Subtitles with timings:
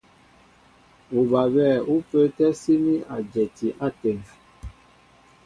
[1.19, 4.19] Ubabɛ̂ ú pə́ə́tɛ́ síní a dyɛti áteŋ.